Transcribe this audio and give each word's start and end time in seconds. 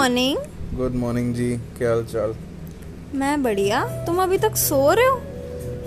Morning 0.00 0.76
good 0.76 0.94
morning 0.96 1.34
जी 1.34 1.48
क्या 1.78 1.88
हाल 1.90 2.04
चाल 2.04 2.34
मैं 3.14 3.42
बढ़िया। 3.42 3.80
तुम 4.06 4.22
अभी 4.22 4.36
तक 4.38 4.54
सो 4.56 4.76
रहे 4.92 5.06
हो? 5.06 5.16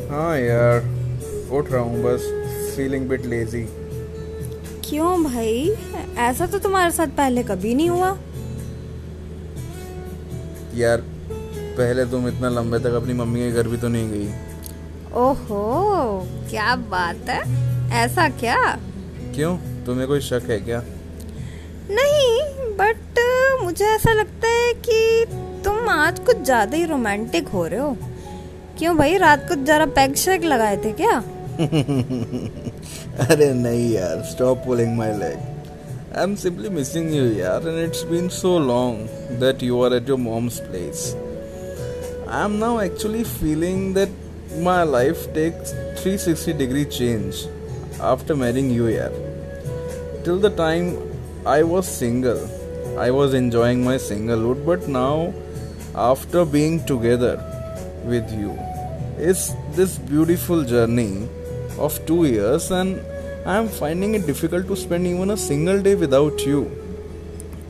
हाँ 0.10 0.38
यार 0.40 1.48
उठ 1.58 1.72
रहा 1.72 1.82
हूँ 1.82 2.02
बस 2.04 2.28
फीलिंग 2.76 3.08
बिट 3.10 3.26
लेजी 3.26 3.62
क्यों 4.90 5.24
भाई? 5.24 5.70
ऐसा 6.20 6.48
तो 6.48 6.60
तुम्हारे 6.60 6.92
साथ 6.92 7.16
पहले 7.18 7.44
कभी 7.44 7.74
नहीं 7.74 7.90
हुआ। 7.90 8.10
यार 10.76 11.04
पहले 11.78 12.06
तुम 12.12 12.28
इतना 12.28 12.50
लंबे 12.50 12.80
तक 12.80 13.00
अपनी 13.02 13.14
मम्मी 13.14 13.40
के 13.40 13.52
घर 13.52 13.68
भी 13.68 13.78
तो 13.78 13.88
नहीं 13.88 14.10
गई। 14.12 14.28
ओहो 15.22 15.64
क्या 16.50 16.76
बात 16.92 17.30
है? 17.30 17.40
ऐसा 18.04 18.28
क्या? 18.40 18.58
क्यों? 19.36 19.58
तुम्हें 19.86 20.08
कोई 20.08 20.22
शक 20.30 20.50
है 20.50 20.60
क्या? 20.60 20.84
नहीं 21.92 22.32
बट 22.78 23.13
मुझे 23.64 23.86
ऐसा 23.86 24.14
लगता 24.14 24.48
है 24.48 24.74
कि 24.74 25.26
तुम 25.66 25.90
आज 25.90 26.20
कुछ 26.20 26.38
ज़्यादा 26.38 26.78
ही 26.78 26.86
रोमांटिक 26.86 27.48
हो 27.48 27.68
रहे 27.68 27.80
हो। 27.80 27.98
क्यों 28.80 28.98
भाई, 28.98 29.18
रात 29.18 29.50
को 29.50 29.56
जरा 29.56 29.86
पैग 29.86 30.16
शेक 30.16 30.44
लगाए 30.44 30.78
थे 30.78 30.92
क्या? 30.92 31.12
अरे 33.20 33.54
नहीं 33.54 33.94
यार 33.94 34.24
stop 34.32 34.58
pulling 34.58 34.98
my 34.98 35.18
leg 35.18 35.38
I 36.18 36.24
am 36.24 36.36
simply 36.36 36.70
missing 36.70 37.16
you 37.16 37.26
यार 37.26 37.70
and 37.70 37.88
it's 37.88 38.04
been 38.04 38.30
so 38.30 38.60
long 38.60 38.98
that 39.40 39.64
you 39.64 39.84
are 39.84 39.94
at 39.94 40.10
your 40.10 40.18
mom's 40.18 40.60
place 40.60 41.16
I 42.30 42.46
am 42.46 42.52
now 42.52 42.82
actually 42.82 43.24
feeling 43.24 43.96
that 43.96 44.10
my 44.58 44.86
life 44.86 45.28
takes 45.28 45.74
360 46.04 46.54
degree 46.54 46.86
change 46.86 47.36
after 48.12 48.36
marrying 48.42 48.76
you 48.80 48.90
yaar 48.90 49.14
till 50.26 50.42
the 50.46 50.52
time 50.60 50.92
i 51.48 51.72
was 51.74 52.04
single 52.04 52.63
i 52.98 53.10
was 53.12 53.34
enjoying 53.34 53.84
my 53.84 53.98
singlehood 53.98 54.66
but 54.66 54.88
now 54.88 55.34
after 55.96 56.46
being 56.46 56.84
together 56.86 57.34
with 58.06 58.32
you 58.32 58.52
is 59.18 59.54
this 59.76 59.98
beautiful 59.98 60.64
journey 60.64 61.28
of 61.80 62.00
2 62.06 62.26
years 62.26 62.70
and 62.72 63.00
i 63.46 63.58
am 63.58 63.68
finding 63.68 64.14
it 64.16 64.26
difficult 64.26 64.68
to 64.68 64.76
spend 64.76 65.08
even 65.08 65.32
a 65.32 65.38
single 65.38 65.82
day 65.82 65.96
without 65.96 66.46
you 66.46 66.62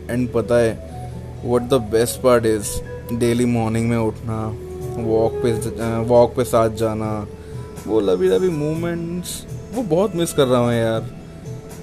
and 0.09 0.31
pata 0.33 0.59
hai 0.63 0.73
what 1.53 1.69
the 1.69 1.79
best 1.95 2.21
part 2.27 2.45
is 2.45 2.75
daily 3.25 3.45
morning 3.55 3.89
में 3.89 3.97
उठना 3.97 4.43
walk 5.07 5.41
पे 5.43 5.51
walk 6.09 6.35
पे 6.35 6.43
साथ 6.43 6.69
जाना 6.83 7.09
वो 7.87 7.99
लवी 7.99 8.27
लवी 8.29 8.49
moments 8.49 9.41
वो 9.73 9.83
बहुत 9.95 10.15
miss 10.15 10.33
कर 10.33 10.47
रहा 10.47 10.59
हूँ 10.59 10.73
यार 10.73 11.01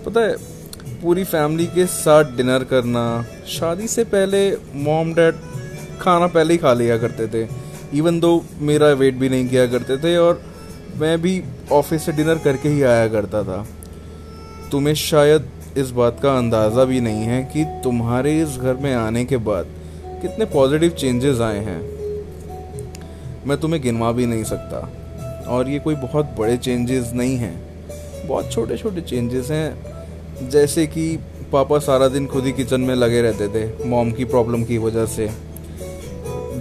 पता 0.06 0.20
है 0.20 0.34
पूरी 0.81 1.25
फैमिली 1.25 1.67
के 1.67 1.86
साथ 1.86 2.25
डिनर 2.25 2.64
करना, 2.64 3.25
शादी 3.48 3.89
से 3.89 4.05
पहले 4.05 4.56
मॉम 4.75 5.14
डैड 5.14 5.34
खाना 6.00 6.27
पहले 6.27 6.55
ही 6.55 6.59
खा 6.59 6.72
लिया 6.72 6.98
करते 6.98 7.27
थे। 7.27 7.48
इवन 7.95 8.20
दो 8.20 8.45
मेरा 8.59 8.89
वेट 8.89 9.14
भी 9.14 9.28
नहीं 9.28 9.48
किया 9.48 9.67
करते 9.67 9.97
थे 9.97 10.17
और 10.17 10.42
मैं 10.97 11.22
भी 11.22 11.42
ऑफ़िस 11.72 12.05
से 12.05 12.12
डिनर 12.12 12.39
करके 12.39 12.69
ही 12.69 12.83
आया 12.83 13.09
करता 13.09 13.42
था। 13.42 13.67
तुम्हें 14.72 14.95
शायद 14.95 15.50
इस 15.77 15.91
बात 15.91 16.20
का 16.22 16.39
अंदाज़ा 16.39 16.84
भी 16.84 17.00
नहीं 17.00 17.22
है 17.22 17.42
कि 17.42 17.65
तुम्हारे 17.84 18.41
इस 18.42 18.48
घर 18.48 18.75
में 18.75 18.94
आने 18.94 19.25
के 19.25 19.37
बाद 19.37 19.67
कितने 20.22 20.44
पॉजिटिव 20.44 20.91
चेंजेस 20.91 21.41
आए 21.41 21.59
हैं। 21.59 21.81
मैं 23.47 23.61
तुम्हें 23.61 23.83
गिनवा 23.83 24.12
भी 24.12 24.27
नहीं 24.27 24.44
सकता। 24.44 24.92
और 25.48 25.69
ये 25.69 25.78
कोई 25.78 25.94
बहुत 25.94 26.34
बड़े 26.39 26.56
चेंजेस 26.56 27.11
नहीं 27.15 27.37
हैं। 27.37 27.70
बहुत 28.28 28.53
छोटे 28.53 28.77
छोटे 28.77 29.00
चेंजेस 29.00 29.50
हैं। 29.50 29.89
जैसे 30.42 30.86
कि 30.86 31.19
पापा 31.52 31.78
सारा 31.78 32.08
दिन 32.08 32.27
खुद 32.27 32.44
ही 32.44 32.52
किचन 32.52 32.80
में 32.80 32.94
लगे 32.94 33.22
रहते 33.22 33.48
थे, 33.48 33.88
मॉम 33.88 34.10
की 34.10 34.25
प्रॉब्लम 34.25 34.65
की 34.65 34.78
वजह 34.78 35.06
से। 35.06 35.31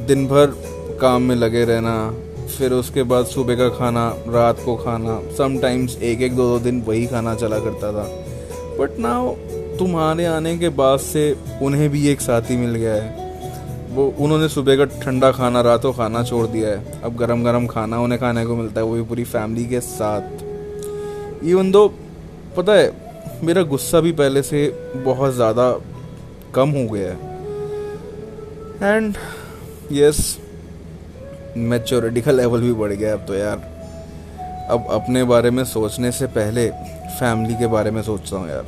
दिन 0.08 0.28
भर 0.28 0.46
काम 1.02 1.22
में 1.22 1.36
लगे 1.36 1.66
रहना, 1.66 2.16
फिर 2.58 2.74
उसके 2.74 3.04
बाद 3.04 3.26
सुबह 3.26 3.56
का 3.56 3.70
खाना, 3.70 4.16
रात 4.28 4.60
को 4.66 4.76
खाना 4.76 5.22
समटाइम्स 5.38 5.98
एक 5.98 6.22
एक 6.22 6.36
दो 6.36 6.50
दो 6.50 6.60
दिन 6.60 6.82
वही 6.82 7.08
खाना 7.08 7.36
चला 7.36 7.60
करता 7.60 7.92
था। 7.94 8.26
बट 8.80 9.00
नाउ 9.00 9.36
तुम्हारे 9.78 10.26
आने 10.26 10.58
के 10.58 10.70
बाद 10.70 11.00
से 11.00 11.36
उन्हें 11.62 11.90
भी 11.90 12.08
एक 12.08 12.22
साथी 12.22 12.58
मिल 12.58 12.76
गया 12.76 12.94
है। 12.94 13.30
वो, 13.92 14.16
उन्होंने 14.20 14.50
सुबह 14.50 14.78
का 14.78 14.86
ठंडा 14.86 15.32
खाना, 15.32 15.62
रातों 15.62 15.94
खाना 15.94 16.24
छोड़ 16.24 16.48
दिया 16.48 16.70
है। 16.70 17.02
अब 17.04 17.16
गरम 17.16 17.44
गरम 17.44 17.68
खाना 17.68 18.00
उन्हें 18.00 18.22
खाने 18.22 18.46
को 18.46 18.56
मिलता 18.56 18.82
है, 18.82 18.88
वो 18.88 18.94
भी 18.94 19.02
पूरी 19.02 19.24
फैमिली 19.24 19.66
के 19.66 19.80
साथ। 19.80 20.22
इवन 21.46 21.72
दो 21.72 21.94
पता 22.58 22.74
है 22.74 23.09
मेरा 23.44 23.62
गुस्सा 23.64 24.00
भी 24.00 24.12
पहले 24.12 24.42
से 24.44 24.68
बहुत 25.06 25.34
ज़्यादा 25.34 25.72
कम 26.56 26.70
हो 26.70 26.88
गया 26.90 27.10
है। 27.10 27.18
एंड 28.96 29.16
यस 29.92 30.38
मेच्योरिटी 31.58 32.22
का 32.22 32.32
लेवल 32.32 32.62
भी 32.62 32.74
बढ़ 32.74 32.92
गया 32.94 33.14
अब 33.14 33.26
तो 33.28 33.36
यार। 33.36 33.58
अब 34.72 34.88
अपने 34.92 35.24
बारे 35.24 35.50
में 35.52 35.64
सोचने 35.66 36.12
से 36.12 36.28
पहले 36.30 36.70
फैमिली 37.20 37.56
के 37.56 37.68
बारे 37.68 37.92
में 37.92 38.02
सोचता 38.04 38.38
हूँ 38.38 38.50
यार। 38.50 38.66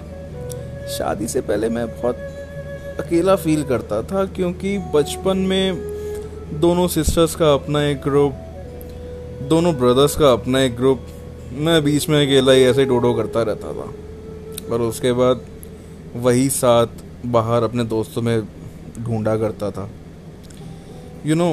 शादी 0.89 1.27
से 1.27 1.41
पहले 1.41 1.69
मैं 1.69 1.87
बहुत 1.91 2.15
अकेला 2.99 3.35
फील 3.35 3.63
करता 3.63 4.01
था 4.03 4.25
क्योंकि 4.35 4.77
बचपन 4.93 5.37
में 5.49 6.59
दोनों 6.61 6.87
सिस्टर्स 6.87 7.35
का 7.35 7.53
अपना 7.53 7.83
एक 7.83 8.01
ग्रुप 8.01 8.33
दोनों 9.49 9.73
ब्रदर्स 9.75 10.15
का 10.15 10.31
अपना 10.31 10.61
एक 10.61 10.75
ग्रुप 10.75 11.05
मैं 11.59 11.83
बीच 11.83 12.09
में 12.09 12.25
अकेला 12.25 12.51
ही 12.51 12.63
ऐसे 12.63 12.85
डोडो 12.85 13.13
करता 13.13 13.41
रहता 13.43 13.73
था। 13.73 13.87
पर 14.71 14.81
उसके 14.81 15.11
बाद 15.13 15.41
वही 16.17 16.49
साथ 16.51 17.03
बाहर 17.27 17.63
अपने 17.63 17.83
दोस्तों 17.87 18.21
में 18.21 18.41
ढूंढा 18.99 19.35
करता 19.37 19.69
था। 19.71 19.89
You 21.25 21.35
know 21.35 21.51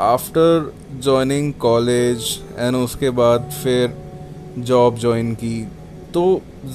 after 0.00 0.72
joining 1.02 1.52
college 1.60 2.38
and 2.58 2.76
उसके 2.76 3.10
बाद 3.18 3.50
फिर 3.62 3.94
जॉब 4.60 4.96
जॉइन 4.98 5.34
की 5.34 5.60
तो 6.14 6.22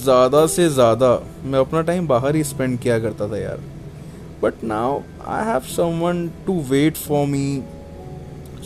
ज़्यादा 0.04 0.46
से 0.48 0.68
ज़्यादा 0.72 1.10
मैं 1.44 1.60
अपना 1.60 1.82
टाइम 1.82 2.08
बाहर 2.08 2.36
ही 2.36 2.44
स्पेंड 2.44 2.78
किया 2.80 3.00
करता 3.00 3.28
था 3.32 3.38
यार। 3.38 3.60
But 4.42 4.64
now 4.64 5.00
I 5.28 5.46
have 5.46 5.62
someone 5.76 6.28
to 6.48 6.60
wait 6.70 6.98
for 6.98 7.26
me 7.28 7.62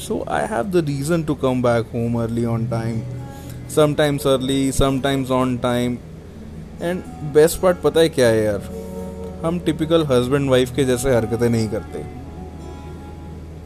so 0.07 0.23
I 0.31 0.45
have 0.49 0.69
the 0.71 0.83
reason 0.87 1.23
to 1.23 1.35
come 1.43 1.61
back 1.61 1.89
home 1.93 2.21
early 2.23 2.45
on 2.47 2.67
time 2.69 3.01
sometimes 3.75 4.27
early 4.27 4.71
sometimes 4.71 5.31
on 5.31 5.57
time 5.57 5.97
and 6.81 7.03
best 7.33 7.61
part 7.61 7.77
पता 7.77 7.99
है 7.99 8.09
क्या 8.09 8.27
है 8.27 8.43
यार? 8.43 8.61
हम 9.43 9.59
टिपिकल 9.59 10.05
हस्बैंड 10.05 10.49
वाइफ 10.49 10.75
के 10.75 10.83
जैसे 10.85 11.15
हरकतें 11.15 11.49
नहीं 11.49 11.69
करते। 11.69 12.05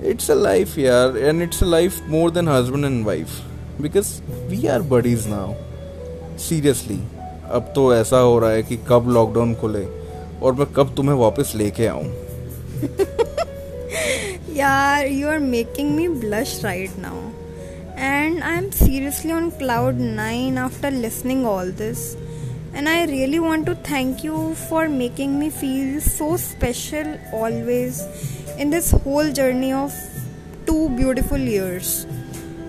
इट्स 0.09 0.31
अ 0.31 0.33
लाइफ 0.33 0.77
यार 0.77 1.17
and 1.17 1.41
it's 1.41 1.63
a 1.63 1.65
life 1.65 2.01
more 2.09 2.31
than 2.31 2.47
husband 2.47 2.85
and 2.85 3.05
wife 3.05 3.27
because 3.81 4.21
we 4.49 4.67
are 4.67 4.81
buddies 4.89 5.27
now 5.27 5.53
seriously 6.39 6.99
अब 7.51 7.71
तो 7.75 7.93
ऐसा 7.95 8.17
हो 8.17 8.39
रहा 8.39 8.51
है 8.51 8.63
कि 8.63 8.77
कब 8.89 9.09
लॉकडाउन 9.09 9.53
खुले, 9.55 9.85
और 10.43 10.53
मैं 10.53 10.67
कब 10.73 10.95
तुम्हें 10.95 11.15
वापस 11.15 11.51
लेके 11.55 11.87
आऊँ। 11.87 12.03
यार 14.55 15.07
you 15.07 15.27
are 15.29 15.39
making 15.39 15.95
me 15.95 16.07
blush 16.07 16.59
right 16.63 16.91
now 16.99 17.17
and 17.99 18.43
I 18.43 18.57
am 18.57 18.69
seriously 18.69 19.31
on 19.31 19.49
cloud 19.49 19.95
nine 20.15 20.57
after 20.57 20.91
listening 20.91 21.45
all 21.47 21.71
this 21.71 22.15
and 22.73 22.89
I 22.89 23.05
really 23.05 23.39
want 23.39 23.65
to 23.67 23.75
thank 23.75 24.23
you 24.23 24.55
for 24.67 24.89
making 24.89 25.37
me 25.39 25.49
feel 25.49 26.01
so 26.01 26.37
special 26.37 27.19
always 27.31 28.01
in 28.57 28.69
this 28.69 28.91
whole 28.91 29.31
journey 29.31 29.71
of 29.71 29.93
two 30.65 30.89
beautiful 30.89 31.37
years. 31.37 32.07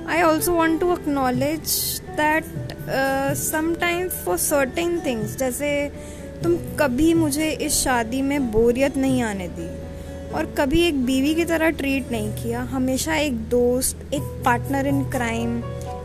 I 0.06 0.22
also 0.22 0.54
want 0.54 0.80
to 0.80 0.92
acknowledge 0.92 2.00
that 2.16 2.44
uh, 2.88 3.34
sometimes 3.34 4.14
for 4.24 4.36
certain 4.36 5.00
things, 5.00 5.36
जैसे 5.38 5.70
तुम 6.42 6.56
कभी 6.78 7.12
मुझे 7.14 7.50
इस 7.66 7.82
शादी 7.84 8.22
में 8.22 8.50
बोरियत 8.52 8.96
नहीं 8.96 9.22
आने 9.22 9.48
दी 9.58 9.68
और 10.34 10.54
कभी 10.58 10.82
एक 10.86 11.04
बीवी 11.06 11.34
की 11.34 11.44
तरह 11.44 11.70
ट्रीट 11.80 12.10
नहीं 12.12 12.32
किया 12.42 12.62
हमेशा 12.70 13.16
एक 13.16 13.36
दोस्त 13.50 14.14
एक 14.14 14.22
पार्टनर 14.44 14.86
इन 14.86 15.02
क्राइम 15.10 15.58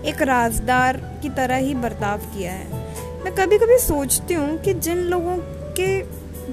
एक 0.10 0.22
राजदार 0.30 0.98
की 1.22 1.30
तरह 1.38 1.56
ही 1.68 1.74
बर्ताव 1.86 2.20
किया 2.34 2.52
है 2.52 2.79
मैं 3.24 3.34
कभी 3.36 3.58
कभी 3.58 3.78
सोचती 3.78 4.34
हूँ 4.34 4.58
कि 4.58 4.74
जिन 4.74 4.98
लोगों 4.98 5.36
के 5.80 5.88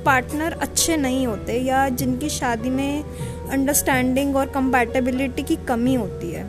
पार्टनर 0.01 0.53
अच्छे 0.53 0.97
नहीं 0.97 1.27
होते 1.27 1.59
या 1.61 1.89
जिनकी 1.89 2.29
शादी 2.29 2.71
में 2.71 3.03
अंडरस्टैंडिंग 3.51 4.37
और 4.37 4.47
कंपैटिबिलिटी 4.47 5.43
की 5.43 5.57
कमी 5.69 5.95
होती 5.95 6.31
है 6.31 6.45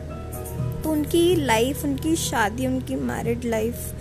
तो 0.81 0.89
उनकी 0.89 1.35
लाइफ 1.35 1.83
उनकी 1.85 2.15
शादी, 2.15 2.67
उनकी 2.67 2.95
मैरिड 2.95 3.45
लाइफ 3.45 3.93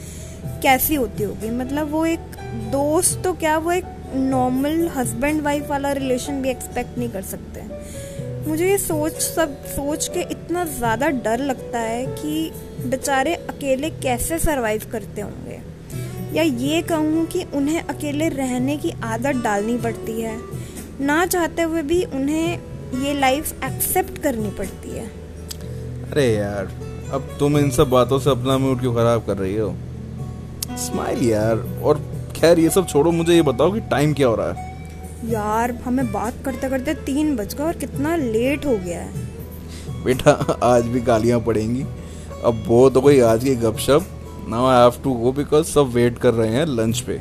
कैसी 0.62 0.94
होती 0.94 1.22
होगी? 1.22 1.50
मतलब 1.50 1.90
वो 1.90 2.04
एक 2.06 2.36
दोस्त 2.72 3.22
तो 3.24 3.32
क्या 3.34 3.56
वो 3.58 3.72
एक 3.72 3.84
नॉर्मल 4.14 4.88
हस्बैंड 4.88 5.42
वाइफ 5.42 5.68
वाला 5.70 5.92
रिलेशन 5.92 6.42
भी 6.42 6.50
एक्सपेक्ट 6.50 6.98
नहीं 6.98 7.10
कर 7.10 7.22
सकते? 7.22 7.62
मुझे 8.48 8.70
ये 8.70 8.78
सोच, 8.78 9.12
सब 9.12 9.64
सोच 9.66 10.08
के 10.08 10.20
इतना 10.20 10.64
ज़्यादा 10.64 11.08
डर 11.08 11.38
लगता 11.38 11.78
है 11.78 12.04
कि 12.08 12.50
बेचारे 12.88 13.34
अकेले 13.34 13.90
कैसे 14.02 14.38
सरवाइव 14.38 14.90
करते 14.92 15.20
होंगे? 15.20 15.60
या 16.36 16.42
ये 16.42 16.80
कहूँ 16.82 17.24
कि 17.26 17.42
उन्हें 17.54 17.80
अकेले 17.80 18.28
रहने 18.28 18.76
की 18.76 18.90
आदत 19.04 19.42
डालनी 19.44 19.76
पड़ती 19.78 20.20
है। 20.20 20.36
ना 21.00 21.24
चाहते 21.26 21.62
हुए 21.62 21.82
भी 21.82 22.02
उन्हें 22.04 23.02
ये 23.04 23.14
लाइफ 23.14 23.64
एक्सेप्ट 23.64 24.18
करनी 24.18 24.50
पड़ती 24.50 24.90
है। 24.90 25.06
अरे 26.10 26.26
यार 26.34 26.70
अब 27.12 27.28
तुम 27.38 27.58
इन 27.58 27.70
सब 27.70 27.88
बातों 27.90 28.18
से 28.18 28.30
अपना 28.30 28.58
मूड 28.58 28.80
क्यों 28.80 28.94
खराब 28.94 29.24
कर 29.26 29.36
रही 29.36 29.56
हो? 29.56 29.74
स्माइल 30.76 31.22
यार 31.22 31.58
और 31.82 32.00
खैर 32.36 32.58
ये 32.58 32.70
सब 32.70 32.86
छोड़ो 32.88 33.10
मुझे 33.10 33.34
ये 33.34 33.42
बताओ 33.42 33.72
कि 33.72 33.80
टाइम 33.90 34.12
क्या 34.14 34.28
हो 34.28 34.34
रहा 34.34 34.52
है। 34.52 34.74
यार 35.30 35.72
हमें 35.84 36.12
बात 36.12 36.34
करते 36.44 36.68
करते 36.68 36.94
तीन 36.94 37.36
बज 37.36 37.54
गए 37.54 37.64
और 37.64 37.76
कितना 37.76 38.16
लेट 38.16 38.66
हो 38.66 38.76
गया 38.76 39.00
है। 39.00 39.24
बेटा 40.04 40.30
आज 40.62 40.84
भी 40.84 41.00
गालियाँ 41.00 41.40
पड़ेंगी। 41.40 41.82
अब 42.44 42.64
वो 42.66 42.88
तो 42.90 43.00
कोई 43.00 43.20
आज 43.20 43.44
की 43.44 43.54
गपशप। 43.56 44.12
Now 44.48 44.66
I 44.66 44.80
have 44.80 44.92
to 45.04 45.12
go 45.12 45.32
because 45.32 45.66
सब 45.66 45.92
वेट 45.92 46.18
कर 46.18 46.34
रहे 46.34 46.48
हैं 46.48 46.66
लंच 46.66 47.00
पे। 47.00 47.12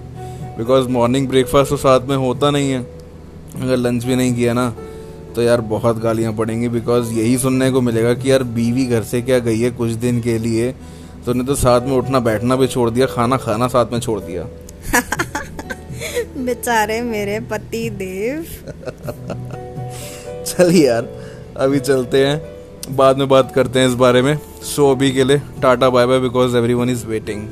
बिकॉज़ 0.58 0.88
मॉर्निंग 0.88 1.28
ब्रेकफास्ट 1.28 1.70
तो 1.70 1.78
साथ 1.78 2.00
में 2.00 2.16
होता 2.16 2.52
नहीं 2.52 2.72
है। 2.72 2.82
अगर 3.62 3.78
लंच 3.78 4.04
भी 4.04 4.16
नहीं 4.16 4.36
किया 4.36 4.54
ना 4.54 4.76
तो 5.36 5.42
यार 5.42 5.62
बहुत 5.62 5.98
गालियाँ 5.98 6.34
पड़ेंगी 6.34 6.70
बिकॉज़ 6.70 7.12
यही 7.14 7.38
सुनने 7.38 7.72
को 7.72 7.82
मिलेगा 7.82 8.14
कि 8.14 8.32
यार 8.32 8.44
बीवी 8.44 8.86
घर 8.86 9.04
से 9.04 9.22
क्या 9.22 9.40
गई 9.40 9.60
है 9.60 9.72
कुछ 9.72 9.92
दिन 9.92 10.22
के 10.22 10.38
लिए। 10.38 10.72
तो 11.26 11.34
ने 11.34 11.44
तो 11.44 11.56
साथ 11.56 11.82
में 11.82 11.92
उठना 11.92 12.20
बैठना 12.20 12.56
भी 12.56 12.68
छोड़ 12.68 12.90
दिया 12.90 13.06
खाना 13.06 13.38
खाना 13.38 13.68
साथ 13.68 13.86
में 13.92 14.00
छोड़ 14.00 14.20
दिया। 14.20 14.44
बेचारे 16.38 17.02
मेरे 17.02 17.40
पति 17.40 17.90
देव। 17.90 18.46
चल 20.44 20.76
यार 20.76 21.08
अभी 21.58 21.80
चलते 21.80 22.26
हैं। 22.28 22.42
बाद 22.96 23.18
में 23.18 23.28
बात 23.30 23.52
करते 23.56 23.80
हैं 23.80 23.88
इस 23.88 23.94
बारे 23.94 24.22
में। 24.22 24.40
सो 24.66 24.90
अभी 24.92 25.12
के 25.12 25.24
लिए 25.24 25.42
tata 25.62 25.90
bye 25.90 26.06
bye 26.06 26.20
because 26.20 26.58
everyone 26.74 26.90
is 26.90 27.06
waiting 27.08 27.48